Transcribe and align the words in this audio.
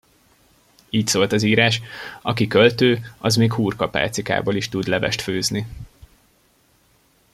Így 0.89 1.07
szólt 1.07 1.31
az 1.31 1.43
írás: 1.43 1.81
Aki 2.21 2.47
költő, 2.47 3.01
az 3.17 3.35
még 3.35 3.53
hurkapálcikából 3.53 4.55
is 4.55 4.69
tud 4.69 4.87
levest 4.87 5.21
főzni. 5.21 5.67